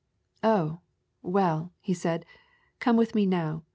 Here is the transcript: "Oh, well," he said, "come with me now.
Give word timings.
"Oh, 0.43 0.79
well," 1.21 1.73
he 1.79 1.93
said, 1.93 2.25
"come 2.79 2.97
with 2.97 3.13
me 3.13 3.27
now. 3.27 3.61